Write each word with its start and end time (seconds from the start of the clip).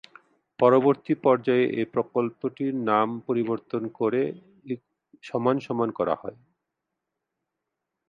পরবর্তী 0.59 1.13
পর্যায়ে 1.23 1.65
এ 1.73 1.93
প্রকল্পটির 1.93 2.73
নাম 2.89 3.07
পরিবর্তন 3.27 3.81
করে 3.99 4.21
= 4.67 4.73
করা 5.97 6.15
হয়। 6.15 6.37